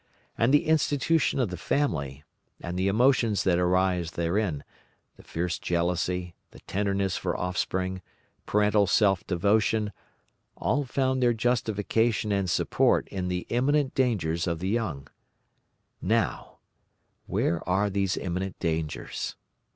[0.35, 2.23] And the institution of the family,
[2.59, 4.63] and the emotions that arise therein,
[5.15, 8.01] the fierce jealousy, the tenderness for offspring,
[8.47, 9.91] parental self devotion,
[10.57, 15.07] all found their justification and support in the imminent dangers of the young.
[16.01, 16.57] Now,
[17.27, 19.35] where are these imminent dangers?